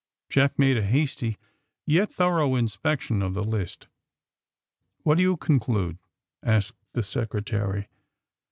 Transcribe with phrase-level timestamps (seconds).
[0.31, 1.37] Jack made a hasty
[1.85, 3.87] yet thorough inspection of the list.
[5.03, 5.99] What do you conclude?"
[6.41, 7.87] asked the Secre tary.